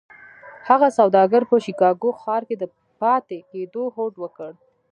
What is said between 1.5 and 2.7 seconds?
شيکاګو ښار کې د